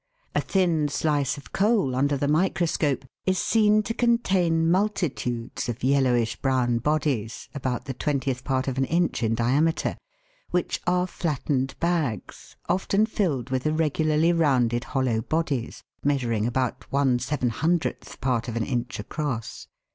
A 0.33 0.41
thin 0.41 0.87
slice 0.87 1.37
of 1.37 1.53
coal 1.53 1.95
under 1.95 2.17
the 2.17 2.27
microscope 2.27 3.05
is 3.27 3.37
seen 3.37 3.83
to 3.83 3.93
contain 3.93 4.71
multitudes 4.71 5.69
of 5.69 5.83
yellowish 5.83 6.37
brown 6.37 6.79
bodies, 6.79 7.49
about 7.53 7.85
the 7.85 7.93
twentieth 7.93 8.43
part 8.43 8.67
of 8.67 8.79
an 8.79 8.85
inch 8.85 9.21
in 9.21 9.35
diameter, 9.35 9.95
which 10.49 10.81
are 10.87 11.05
flattened 11.05 11.79
bags, 11.79 12.55
often 12.67 13.05
filled 13.05 13.51
with 13.51 13.67
irregularly 13.67 14.33
rounded 14.33 14.85
hollow 14.85 15.21
bodies, 15.21 15.83
measuring 16.03 16.47
about 16.47 16.91
one 16.91 17.19
seven 17.19 17.49
hundredth 17.51 18.19
part 18.21 18.47
of 18.47 18.55
an 18.55 18.65
inch 18.65 18.97
across. 18.99 19.67